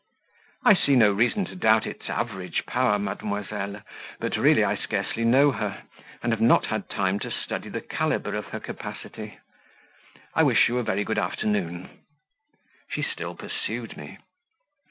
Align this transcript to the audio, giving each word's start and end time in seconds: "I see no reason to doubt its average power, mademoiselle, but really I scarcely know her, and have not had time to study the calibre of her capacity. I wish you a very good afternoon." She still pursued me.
"I 0.65 0.73
see 0.73 0.95
no 0.95 1.11
reason 1.11 1.45
to 1.45 1.55
doubt 1.55 1.85
its 1.85 2.09
average 2.09 2.65
power, 2.65 2.97
mademoiselle, 2.97 3.83
but 4.19 4.35
really 4.35 4.63
I 4.63 4.73
scarcely 4.75 5.23
know 5.23 5.51
her, 5.51 5.83
and 6.23 6.31
have 6.33 6.41
not 6.41 6.65
had 6.65 6.89
time 6.89 7.19
to 7.19 7.29
study 7.29 7.69
the 7.69 7.81
calibre 7.81 8.35
of 8.35 8.45
her 8.45 8.59
capacity. 8.59 9.37
I 10.33 10.41
wish 10.41 10.67
you 10.67 10.79
a 10.79 10.83
very 10.83 11.03
good 11.03 11.19
afternoon." 11.19 11.99
She 12.89 13.03
still 13.03 13.35
pursued 13.35 13.95
me. 13.95 14.17